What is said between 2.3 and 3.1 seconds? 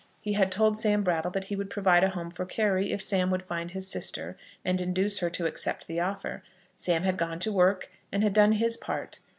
for Carry, if